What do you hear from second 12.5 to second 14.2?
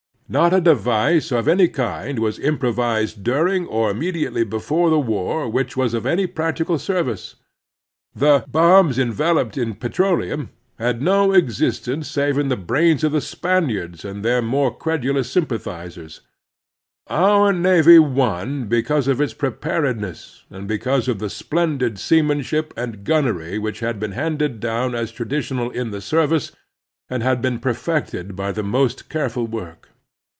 brains of the Spaniards